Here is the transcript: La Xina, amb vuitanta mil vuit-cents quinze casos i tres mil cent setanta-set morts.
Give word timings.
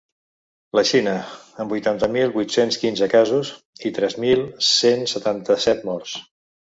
La 0.77 0.83
Xina, 0.91 1.11
amb 1.63 1.75
vuitanta 1.75 2.09
mil 2.15 2.33
vuit-cents 2.37 2.79
quinze 2.85 3.09
casos 3.13 3.51
i 3.91 3.95
tres 3.99 4.17
mil 4.25 4.43
cent 4.73 5.07
setanta-set 5.13 5.87
morts. 5.93 6.17